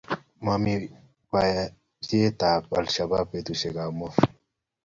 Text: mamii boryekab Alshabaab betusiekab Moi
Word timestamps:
mamii 0.45 0.91
boryekab 1.29 2.63
Alshabaab 2.79 3.27
betusiekab 3.31 3.89
Moi 3.99 4.15